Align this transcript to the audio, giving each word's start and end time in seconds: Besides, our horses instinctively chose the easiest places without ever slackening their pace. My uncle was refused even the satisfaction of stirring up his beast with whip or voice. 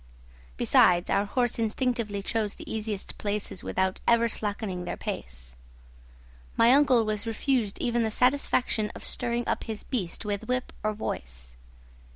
Besides, 0.57 1.11
our 1.11 1.25
horses 1.25 1.59
instinctively 1.59 2.23
chose 2.23 2.55
the 2.55 2.67
easiest 2.67 3.19
places 3.19 3.63
without 3.63 3.99
ever 4.07 4.27
slackening 4.27 4.85
their 4.85 4.97
pace. 4.97 5.55
My 6.57 6.71
uncle 6.71 7.05
was 7.05 7.27
refused 7.27 7.77
even 7.79 8.01
the 8.01 8.09
satisfaction 8.09 8.91
of 8.95 9.03
stirring 9.03 9.47
up 9.47 9.65
his 9.65 9.83
beast 9.83 10.25
with 10.25 10.47
whip 10.47 10.73
or 10.83 10.93
voice. 10.93 11.55